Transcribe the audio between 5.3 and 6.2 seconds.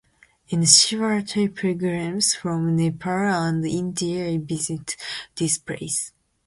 this place.